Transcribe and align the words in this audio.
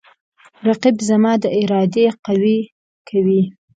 رقیب 0.67 0.97
زما 1.09 1.33
د 1.43 1.45
ارادې 1.61 2.05
قوی 2.25 2.59
کوي 3.09 3.41